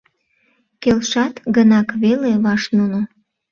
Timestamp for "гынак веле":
1.55-2.31